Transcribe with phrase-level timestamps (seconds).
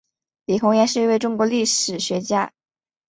[0.45, 2.51] 李洪岩是一位中国历史学家。